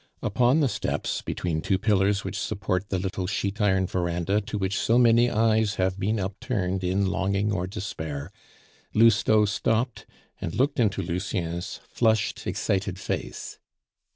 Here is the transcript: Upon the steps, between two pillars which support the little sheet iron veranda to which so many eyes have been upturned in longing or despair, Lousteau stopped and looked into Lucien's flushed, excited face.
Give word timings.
Upon 0.23 0.61
the 0.61 0.67
steps, 0.67 1.21
between 1.21 1.61
two 1.61 1.77
pillars 1.77 2.23
which 2.23 2.39
support 2.39 2.89
the 2.89 2.97
little 2.97 3.27
sheet 3.27 3.61
iron 3.61 3.85
veranda 3.85 4.41
to 4.41 4.57
which 4.57 4.75
so 4.79 4.97
many 4.97 5.29
eyes 5.29 5.75
have 5.75 5.99
been 5.99 6.19
upturned 6.19 6.83
in 6.83 7.05
longing 7.05 7.51
or 7.51 7.67
despair, 7.67 8.31
Lousteau 8.95 9.45
stopped 9.45 10.07
and 10.39 10.55
looked 10.55 10.79
into 10.79 11.03
Lucien's 11.03 11.81
flushed, 11.87 12.47
excited 12.47 12.97
face. 12.97 13.59